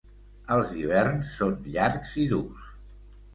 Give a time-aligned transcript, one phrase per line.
[0.53, 2.73] Els hiverns són llargs i durs.